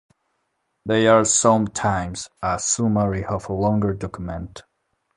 They 0.83 1.05
are 1.05 1.23
sometimes 1.25 2.27
a 2.41 2.57
summary 2.57 3.23
of 3.23 3.47
a 3.49 3.53
longer 3.53 3.93
document. 3.93 4.63